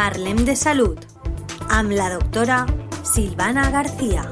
Parlem 0.00 0.46
de 0.46 0.54
Salud 0.56 0.96
amb 1.68 1.90
la 1.92 2.06
doctora 2.08 2.62
Silvana 3.04 3.68
García. 3.70 4.22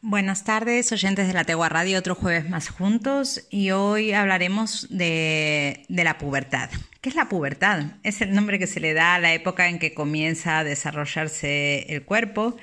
Buenas 0.00 0.44
tardes, 0.44 0.92
oyentes 0.92 1.26
de 1.26 1.32
la 1.32 1.42
Tegua 1.42 1.68
Radio, 1.68 1.98
otro 1.98 2.14
jueves 2.14 2.48
más 2.48 2.68
juntos 2.68 3.44
y 3.50 3.72
hoy 3.72 4.12
hablaremos 4.12 4.86
de, 4.90 5.86
de, 5.88 6.04
la 6.04 6.18
pubertad. 6.18 6.70
¿Qué 7.00 7.08
es 7.08 7.16
la 7.16 7.28
pubertad? 7.28 7.96
Es 8.04 8.20
el 8.20 8.32
nombre 8.32 8.60
que 8.60 8.68
se 8.68 8.78
le 8.78 8.94
da 8.94 9.16
a 9.16 9.18
la 9.18 9.34
época 9.34 9.68
en 9.68 9.80
que 9.80 9.92
comienza 9.92 10.60
a 10.60 10.64
desarrollarse 10.64 11.92
el 11.92 12.04
cuerpo, 12.04 12.56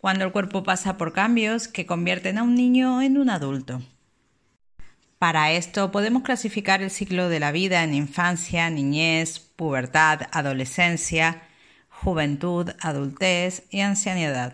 cuando 0.00 0.24
el 0.24 0.32
cuerpo 0.32 0.62
pasa 0.62 0.96
por 0.96 1.12
cambios 1.12 1.68
que 1.68 1.84
convierten 1.84 2.38
a 2.38 2.44
un 2.44 2.54
niño 2.54 3.02
en 3.02 3.18
un 3.18 3.28
adulto. 3.28 3.82
Para 5.24 5.52
esto 5.52 5.90
podemos 5.90 6.22
clasificar 6.22 6.82
el 6.82 6.90
ciclo 6.90 7.30
de 7.30 7.40
la 7.40 7.50
vida 7.50 7.82
en 7.82 7.94
infancia, 7.94 8.68
niñez, 8.68 9.38
pubertad, 9.38 10.28
adolescencia, 10.32 11.40
juventud, 11.88 12.72
adultez 12.78 13.62
y 13.70 13.80
ancianidad. 13.80 14.52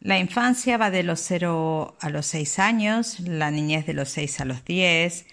La 0.00 0.18
infancia 0.18 0.78
va 0.78 0.90
de 0.90 1.02
los 1.02 1.20
0 1.20 1.98
a 2.00 2.08
los 2.08 2.24
6 2.24 2.58
años, 2.60 3.20
la 3.20 3.50
niñez 3.50 3.84
de 3.84 3.92
los 3.92 4.08
6 4.08 4.40
a 4.40 4.46
los 4.46 4.64
10, 4.64 5.26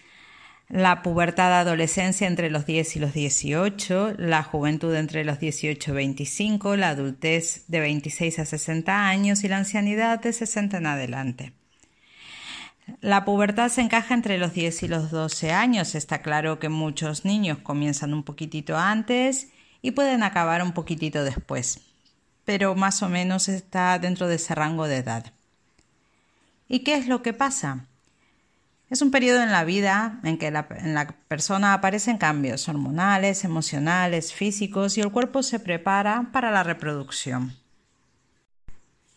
la 0.67 1.01
pubertad 1.01 1.57
adolescencia 1.57 2.27
entre 2.27 2.49
los 2.49 2.65
10 2.65 2.97
y 2.97 2.99
los 2.99 3.13
18, 3.13 4.15
la 4.17 4.43
juventud 4.43 4.93
entre 4.95 5.23
los 5.23 5.39
18 5.39 5.91
y 5.91 5.93
25, 5.93 6.75
la 6.75 6.89
adultez 6.89 7.63
de 7.69 7.79
26 7.79 8.39
a 8.39 8.45
60 8.45 9.07
años 9.07 9.45
y 9.45 9.47
la 9.47 9.59
ancianidad 9.59 10.19
de 10.19 10.33
60 10.33 10.77
en 10.77 10.87
adelante. 10.87 11.60
La 13.01 13.25
pubertad 13.25 13.69
se 13.69 13.81
encaja 13.81 14.13
entre 14.13 14.37
los 14.37 14.53
10 14.53 14.83
y 14.83 14.87
los 14.87 15.11
12 15.11 15.51
años. 15.51 15.95
Está 15.95 16.21
claro 16.21 16.59
que 16.59 16.69
muchos 16.69 17.25
niños 17.25 17.57
comienzan 17.57 18.13
un 18.13 18.23
poquitito 18.23 18.77
antes 18.77 19.49
y 19.81 19.91
pueden 19.91 20.23
acabar 20.23 20.63
un 20.63 20.71
poquitito 20.71 21.23
después 21.23 21.81
pero 22.45 22.75
más 22.75 23.01
o 23.03 23.09
menos 23.09 23.49
está 23.49 23.99
dentro 23.99 24.27
de 24.27 24.35
ese 24.35 24.55
rango 24.55 24.87
de 24.87 24.97
edad. 24.97 25.25
¿Y 26.67 26.79
qué 26.79 26.95
es 26.95 27.07
lo 27.07 27.21
que 27.21 27.33
pasa? 27.33 27.85
Es 28.89 29.01
un 29.01 29.11
periodo 29.11 29.41
en 29.41 29.51
la 29.51 29.63
vida 29.63 30.19
en 30.23 30.37
que 30.37 30.51
la, 30.51 30.67
en 30.69 30.93
la 30.93 31.07
persona 31.27 31.73
aparecen 31.73 32.17
cambios 32.17 32.67
hormonales, 32.67 33.45
emocionales, 33.45 34.33
físicos 34.33 34.97
y 34.97 35.01
el 35.01 35.11
cuerpo 35.11 35.43
se 35.43 35.59
prepara 35.59 36.29
para 36.33 36.51
la 36.51 36.63
reproducción. 36.63 37.55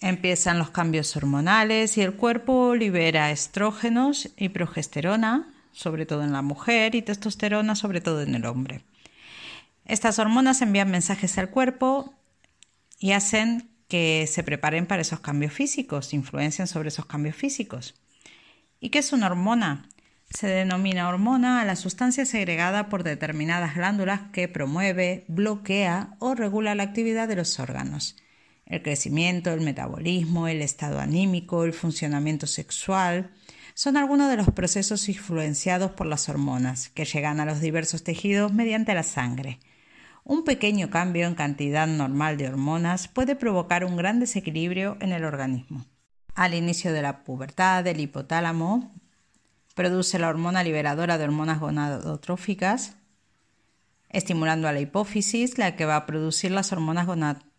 Empiezan 0.05 0.59
los 0.59 0.69
cambios 0.69 1.17
hormonales 1.17 1.97
y 1.97 2.03
el 2.03 2.13
cuerpo 2.13 2.75
libera 2.75 3.31
estrógenos 3.31 4.29
y 4.37 4.51
progesterona, 4.51 5.51
sobre 5.73 6.05
todo 6.05 6.25
en 6.25 6.33
la 6.35 6.43
mujer, 6.43 6.95
y 6.95 7.01
testosterona, 7.01 7.75
sobre 7.75 8.03
todo 8.03 8.21
en 8.21 8.35
el 8.35 8.45
hombre. 8.45 8.85
Estas 9.87 10.19
hormonas 10.19 10.61
envían 10.61 10.91
mensajes 10.91 11.39
al 11.39 11.49
cuerpo 11.49 12.13
y 12.99 13.13
hacen 13.13 13.71
que 13.89 14.29
se 14.31 14.43
preparen 14.43 14.85
para 14.85 15.01
esos 15.01 15.21
cambios 15.21 15.55
físicos, 15.55 16.13
influencian 16.13 16.69
sobre 16.69 16.89
esos 16.89 17.07
cambios 17.07 17.35
físicos. 17.35 17.95
¿Y 18.81 18.91
qué 18.91 18.99
es 18.99 19.15
una 19.15 19.29
hormona? 19.29 19.89
Se 20.29 20.49
denomina 20.49 21.09
hormona 21.09 21.63
a 21.63 21.65
la 21.65 21.77
sustancia 21.77 22.27
segregada 22.27 22.91
por 22.91 23.05
determinadas 23.05 23.75
glándulas 23.75 24.21
que 24.35 24.49
promueve, 24.49 25.25
bloquea 25.29 26.17
o 26.19 26.35
regula 26.35 26.75
la 26.75 26.83
actividad 26.83 27.27
de 27.27 27.37
los 27.37 27.59
órganos. 27.59 28.17
El 28.75 28.83
crecimiento, 28.83 29.53
el 29.53 29.61
metabolismo, 29.61 30.49
el 30.49 30.61
estado 30.61 30.99
anímico, 30.99 31.63
el 31.63 31.73
funcionamiento 31.73 32.49
sexual 32.49 33.31
son 33.73 33.97
algunos 33.97 34.29
de 34.29 34.37
los 34.37 34.51
procesos 34.51 35.09
influenciados 35.09 35.93
por 35.93 36.09
las 36.09 36.29
hormonas 36.29 36.89
que 36.89 37.05
llegan 37.05 37.39
a 37.39 37.45
los 37.45 37.61
diversos 37.61 38.03
tejidos 38.03 38.53
mediante 38.53 38.93
la 38.93 39.05
sangre. 39.05 39.61
Un 40.25 40.43
pequeño 40.43 40.91
cambio 40.91 41.29
en 41.29 41.37
cantidad 41.37 41.87
normal 41.87 42.37
de 42.37 42.49
hormonas 42.49 43.07
puede 43.07 43.37
provocar 43.37 43.85
un 43.85 43.97
gran 43.97 44.19
desequilibrio 44.19 44.97
en 44.99 45.13
el 45.13 45.25
organismo. 45.25 45.87
Al 46.35 46.53
inicio 46.53 46.93
de 46.93 47.03
la 47.03 47.23
pubertad, 47.23 47.87
el 47.87 48.01
hipotálamo 48.01 48.93
produce 49.77 50.19
la 50.19 50.31
hormona 50.31 50.65
liberadora 50.65 51.17
de 51.17 51.23
hormonas 51.23 51.61
gonadotróficas, 51.61 52.97
estimulando 54.09 54.67
a 54.67 54.73
la 54.73 54.81
hipófisis, 54.81 55.59
la 55.59 55.77
que 55.77 55.85
va 55.85 55.95
a 55.95 56.07
producir 56.07 56.51
las 56.51 56.73
hormonas 56.73 57.07
gonadotróficas, 57.07 57.54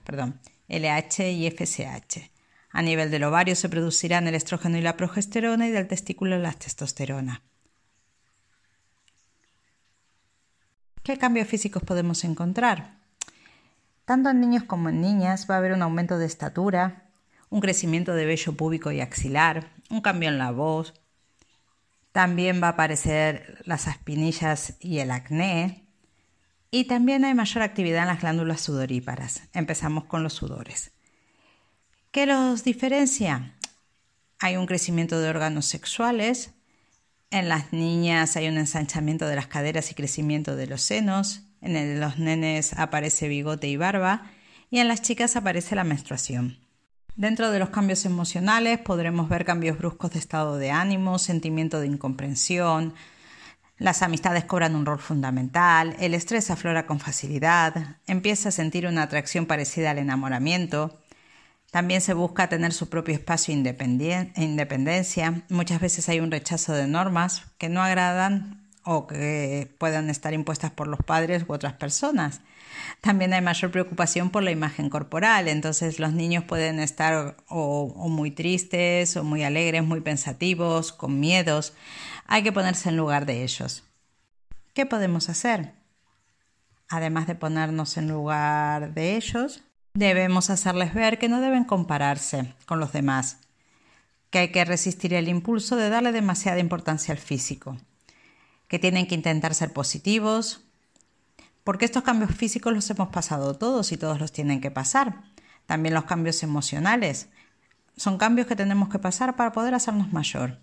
perdón, 0.00 0.40
LH 0.68 1.32
y 1.32 1.50
FSH. 1.50 2.30
A 2.70 2.82
nivel 2.82 3.10
del 3.10 3.24
ovario 3.24 3.54
se 3.54 3.68
producirán 3.68 4.26
el 4.26 4.34
estrógeno 4.34 4.76
y 4.76 4.82
la 4.82 4.96
progesterona 4.96 5.68
y 5.68 5.70
del 5.70 5.86
testículo 5.86 6.38
la 6.38 6.52
testosterona. 6.52 7.42
¿Qué 11.04 11.18
cambios 11.18 11.46
físicos 11.46 11.82
podemos 11.82 12.24
encontrar? 12.24 12.98
Tanto 14.04 14.30
en 14.30 14.40
niños 14.40 14.64
como 14.64 14.88
en 14.88 15.00
niñas 15.00 15.46
va 15.48 15.54
a 15.54 15.58
haber 15.58 15.72
un 15.72 15.82
aumento 15.82 16.18
de 16.18 16.26
estatura, 16.26 17.10
un 17.50 17.60
crecimiento 17.60 18.14
de 18.14 18.26
vello 18.26 18.56
púbico 18.56 18.90
y 18.90 19.00
axilar, 19.00 19.70
un 19.90 20.00
cambio 20.00 20.28
en 20.28 20.38
la 20.38 20.50
voz. 20.50 20.94
También 22.10 22.60
va 22.62 22.68
a 22.68 22.70
aparecer 22.70 23.62
las 23.64 23.86
aspinillas 23.86 24.76
y 24.80 24.98
el 24.98 25.10
acné. 25.10 25.83
Y 26.74 26.86
también 26.86 27.24
hay 27.24 27.34
mayor 27.34 27.62
actividad 27.62 28.02
en 28.02 28.08
las 28.08 28.20
glándulas 28.20 28.60
sudoríparas. 28.60 29.42
Empezamos 29.52 30.06
con 30.06 30.24
los 30.24 30.32
sudores. 30.32 30.90
¿Qué 32.10 32.26
los 32.26 32.64
diferencia? 32.64 33.54
Hay 34.40 34.56
un 34.56 34.66
crecimiento 34.66 35.20
de 35.20 35.28
órganos 35.28 35.66
sexuales, 35.66 36.50
en 37.30 37.48
las 37.48 37.72
niñas 37.72 38.36
hay 38.36 38.48
un 38.48 38.58
ensanchamiento 38.58 39.28
de 39.28 39.36
las 39.36 39.46
caderas 39.46 39.92
y 39.92 39.94
crecimiento 39.94 40.56
de 40.56 40.66
los 40.66 40.82
senos. 40.82 41.42
En 41.60 42.00
los 42.00 42.18
nenes 42.18 42.72
aparece 42.72 43.28
bigote 43.28 43.68
y 43.68 43.76
barba. 43.76 44.32
Y 44.68 44.80
en 44.80 44.88
las 44.88 45.00
chicas 45.00 45.36
aparece 45.36 45.76
la 45.76 45.84
menstruación. 45.84 46.58
Dentro 47.14 47.52
de 47.52 47.60
los 47.60 47.70
cambios 47.70 48.04
emocionales 48.04 48.80
podremos 48.80 49.28
ver 49.28 49.44
cambios 49.44 49.78
bruscos 49.78 50.10
de 50.10 50.18
estado 50.18 50.58
de 50.58 50.72
ánimo, 50.72 51.20
sentimiento 51.20 51.78
de 51.78 51.86
incomprensión. 51.86 52.94
Las 53.76 54.02
amistades 54.02 54.44
cobran 54.44 54.76
un 54.76 54.86
rol 54.86 55.00
fundamental, 55.00 55.96
el 55.98 56.14
estrés 56.14 56.50
aflora 56.50 56.86
con 56.86 57.00
facilidad, 57.00 57.98
empieza 58.06 58.50
a 58.50 58.52
sentir 58.52 58.86
una 58.86 59.02
atracción 59.02 59.46
parecida 59.46 59.90
al 59.90 59.98
enamoramiento, 59.98 61.00
también 61.72 62.00
se 62.00 62.14
busca 62.14 62.48
tener 62.48 62.72
su 62.72 62.88
propio 62.88 63.14
espacio 63.14 63.52
e 63.52 64.44
independencia. 64.44 65.42
Muchas 65.48 65.80
veces 65.80 66.08
hay 66.08 66.20
un 66.20 66.30
rechazo 66.30 66.72
de 66.72 66.86
normas 66.86 67.46
que 67.58 67.68
no 67.68 67.82
agradan 67.82 68.63
o 68.84 69.06
que 69.06 69.74
puedan 69.78 70.10
estar 70.10 70.32
impuestas 70.34 70.70
por 70.70 70.86
los 70.86 71.00
padres 71.00 71.44
u 71.48 71.52
otras 71.52 71.72
personas. 71.74 72.40
También 73.00 73.32
hay 73.32 73.40
mayor 73.40 73.70
preocupación 73.70 74.30
por 74.30 74.42
la 74.42 74.50
imagen 74.50 74.90
corporal, 74.90 75.48
entonces 75.48 75.98
los 75.98 76.12
niños 76.12 76.44
pueden 76.44 76.80
estar 76.80 77.36
o, 77.48 77.94
o, 77.96 78.08
muy 78.08 78.30
tristes 78.30 79.16
o 79.16 79.24
muy 79.24 79.42
alegres, 79.44 79.84
muy 79.84 80.00
pensativos, 80.00 80.92
con 80.92 81.20
miedos. 81.20 81.72
Hay 82.26 82.42
que 82.42 82.52
ponerse 82.52 82.88
en 82.88 82.96
lugar 82.96 83.26
de 83.26 83.42
ellos. 83.42 83.84
¿Qué 84.72 84.86
podemos 84.86 85.28
hacer? 85.28 85.72
Además 86.88 87.26
de 87.26 87.34
ponernos 87.34 87.96
en 87.96 88.08
lugar 88.08 88.92
de 88.94 89.16
ellos, 89.16 89.62
Debemos 89.96 90.50
hacerles 90.50 90.92
ver 90.92 91.20
que 91.20 91.28
no 91.28 91.40
deben 91.40 91.62
compararse 91.62 92.52
con 92.66 92.80
los 92.80 92.92
demás, 92.92 93.38
que 94.30 94.40
hay 94.40 94.48
que 94.50 94.64
resistir 94.64 95.14
el 95.14 95.28
impulso 95.28 95.76
de 95.76 95.88
darle 95.88 96.10
demasiada 96.10 96.58
importancia 96.58 97.12
al 97.12 97.20
físico, 97.20 97.76
que 98.74 98.80
tienen 98.80 99.06
que 99.06 99.14
intentar 99.14 99.54
ser 99.54 99.72
positivos, 99.72 100.64
porque 101.62 101.84
estos 101.84 102.02
cambios 102.02 102.34
físicos 102.34 102.72
los 102.72 102.90
hemos 102.90 103.06
pasado 103.06 103.54
todos 103.54 103.92
y 103.92 103.96
todos 103.96 104.18
los 104.18 104.32
tienen 104.32 104.60
que 104.60 104.72
pasar. 104.72 105.20
También 105.66 105.94
los 105.94 106.06
cambios 106.06 106.42
emocionales 106.42 107.28
son 107.96 108.18
cambios 108.18 108.48
que 108.48 108.56
tenemos 108.56 108.88
que 108.88 108.98
pasar 108.98 109.36
para 109.36 109.52
poder 109.52 109.74
hacernos 109.74 110.12
mayor. 110.12 110.58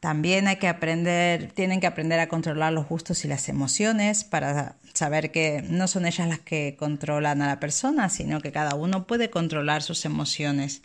También 0.00 0.48
hay 0.48 0.56
que 0.56 0.68
aprender, 0.68 1.50
tienen 1.52 1.80
que 1.80 1.86
aprender 1.86 2.20
a 2.20 2.28
controlar 2.28 2.74
los 2.74 2.86
gustos 2.86 3.24
y 3.24 3.28
las 3.28 3.48
emociones 3.48 4.24
para 4.24 4.76
saber 4.92 5.32
que 5.32 5.62
no 5.62 5.88
son 5.88 6.04
ellas 6.04 6.28
las 6.28 6.40
que 6.40 6.76
controlan 6.78 7.40
a 7.40 7.46
la 7.46 7.58
persona, 7.58 8.10
sino 8.10 8.42
que 8.42 8.52
cada 8.52 8.74
uno 8.74 9.06
puede 9.06 9.30
controlar 9.30 9.82
sus 9.82 10.04
emociones. 10.04 10.82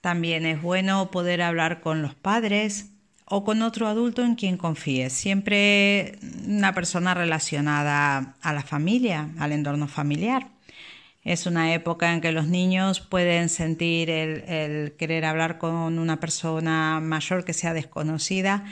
También 0.00 0.46
es 0.46 0.62
bueno 0.62 1.10
poder 1.10 1.42
hablar 1.42 1.82
con 1.82 2.00
los 2.00 2.14
padres 2.14 2.93
o 3.26 3.44
con 3.44 3.62
otro 3.62 3.88
adulto 3.88 4.22
en 4.22 4.34
quien 4.34 4.56
confíes, 4.56 5.12
siempre 5.12 6.18
una 6.46 6.74
persona 6.74 7.14
relacionada 7.14 8.36
a 8.40 8.52
la 8.52 8.62
familia, 8.62 9.30
al 9.38 9.52
entorno 9.52 9.88
familiar. 9.88 10.48
Es 11.24 11.46
una 11.46 11.72
época 11.72 12.12
en 12.12 12.20
que 12.20 12.32
los 12.32 12.48
niños 12.48 13.00
pueden 13.00 13.48
sentir 13.48 14.10
el, 14.10 14.92
querer 14.98 15.24
hablar 15.24 15.56
con 15.56 15.98
una 15.98 16.20
persona 16.20 17.00
mayor 17.00 17.46
que 17.46 17.54
sea 17.54 17.72
desconocida 17.72 18.66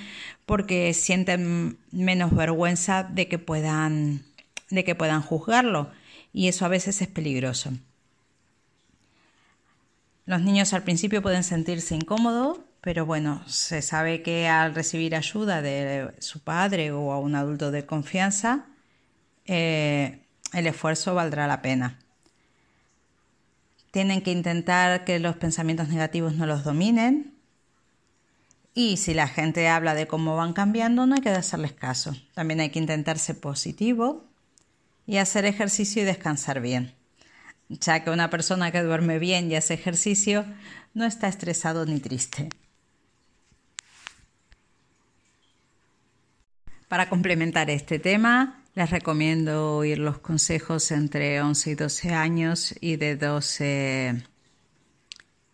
porque 0.44 0.92
sienten 0.92 1.78
menos 1.92 2.36
vergüenza 2.36 3.04
de 3.04 3.26
que 3.26 3.38
puedan, 3.38 4.22
de 4.68 4.84
que 4.84 4.94
puedan 4.94 5.22
juzgarlo 5.22 5.90
y 6.34 6.48
eso 6.48 6.66
a 6.66 6.68
veces 6.68 7.00
es 7.00 7.08
peligroso. 7.08 7.72
Los 10.26 10.42
niños 10.42 10.74
al 10.74 10.82
principio 10.82 11.22
pueden 11.22 11.44
sentirse 11.44 11.94
incómodos 11.94 12.58
pero 12.82 13.06
bueno, 13.06 13.42
se 13.46 13.80
sabe 13.80 14.22
que 14.22 14.48
al 14.48 14.74
recibir 14.74 15.14
ayuda 15.14 15.62
de 15.62 16.12
su 16.18 16.40
padre 16.40 16.90
o 16.90 17.12
a 17.12 17.20
un 17.20 17.36
adulto 17.36 17.70
de 17.70 17.86
confianza, 17.86 18.66
eh, 19.46 20.18
el 20.52 20.66
esfuerzo 20.66 21.14
valdrá 21.14 21.46
la 21.46 21.62
pena. 21.62 22.00
Tienen 23.92 24.20
que 24.20 24.32
intentar 24.32 25.04
que 25.04 25.20
los 25.20 25.36
pensamientos 25.36 25.90
negativos 25.90 26.34
no 26.34 26.44
los 26.44 26.64
dominen. 26.64 27.32
Y 28.74 28.96
si 28.96 29.14
la 29.14 29.28
gente 29.28 29.68
habla 29.68 29.94
de 29.94 30.08
cómo 30.08 30.34
van 30.34 30.52
cambiando, 30.52 31.06
no 31.06 31.14
hay 31.14 31.20
que 31.20 31.28
hacerles 31.28 31.74
caso. 31.74 32.16
También 32.34 32.58
hay 32.58 32.70
que 32.70 32.80
intentar 32.80 33.20
ser 33.20 33.38
positivo 33.38 34.24
y 35.06 35.18
hacer 35.18 35.44
ejercicio 35.44 36.02
y 36.02 36.04
descansar 36.04 36.60
bien, 36.60 36.94
ya 37.68 38.02
que 38.02 38.10
una 38.10 38.28
persona 38.28 38.72
que 38.72 38.82
duerme 38.82 39.20
bien 39.20 39.52
y 39.52 39.54
hace 39.54 39.74
ejercicio 39.74 40.44
no 40.94 41.04
está 41.04 41.28
estresado 41.28 41.86
ni 41.86 42.00
triste. 42.00 42.48
Para 46.92 47.08
complementar 47.08 47.70
este 47.70 47.98
tema, 47.98 48.62
les 48.74 48.90
recomiendo 48.90 49.76
oír 49.78 49.98
los 49.98 50.18
consejos 50.18 50.90
entre 50.90 51.40
11 51.40 51.70
y 51.70 51.74
12 51.74 52.10
años 52.10 52.74
y 52.82 52.96
de 52.96 53.16
12 53.16 54.22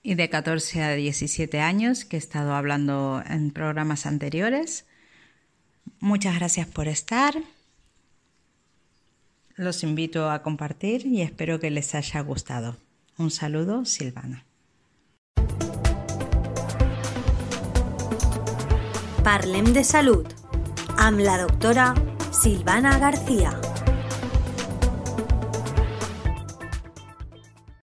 y 0.03 0.15
de 0.17 0.29
14 0.29 0.83
a 0.83 0.95
17 0.97 1.61
años 1.61 2.05
que 2.05 2.17
he 2.17 2.19
estado 2.19 2.55
hablando 2.55 3.23
en 3.25 3.53
programas 3.53 4.05
anteriores. 4.05 4.85
Muchas 6.01 6.35
gracias 6.35 6.67
por 6.67 6.89
estar. 6.89 7.37
Los 9.55 9.85
invito 9.85 10.33
a 10.33 10.43
compartir 10.43 11.07
y 11.07 11.23
espero 11.23 11.61
que 11.61 11.71
les 11.71 11.95
haya 11.95 12.21
gustado. 12.21 12.79
Un 13.17 13.31
saludo, 13.31 13.85
Silvana. 13.85 14.45
Parlem 19.23 19.73
de 19.73 19.85
salud 19.85 20.27
amb 20.99 21.21
la 21.21 21.39
doctora 21.39 21.95
Silvana 22.33 22.99
García. 22.99 23.68